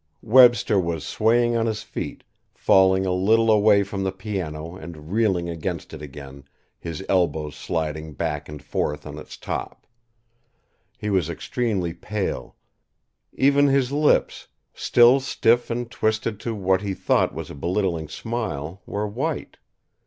[0.23, 2.23] Webster was swaying on his feet,
[2.55, 6.43] falling a little away from the piano and reeling against it again,
[6.79, 9.85] his elbows sliding back and forth on its top.
[10.97, 12.55] He was extremely pale;
[13.33, 18.81] even his lips, still stiff and twisted to what he thought was a belittling smile,
[18.87, 19.57] were white.